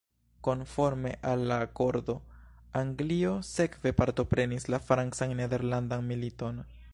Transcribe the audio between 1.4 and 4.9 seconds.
la akordo, Anglio sekve partoprenis la